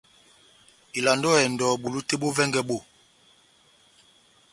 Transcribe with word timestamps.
Ivalandi 0.97 1.25
ó 1.31 1.33
ehɛndɔ 1.39 1.65
bulu 1.81 1.99
tɛ́h 2.07 2.19
bó 2.21 2.27
vɛngɛ 2.37 2.61
bó. 2.69 2.77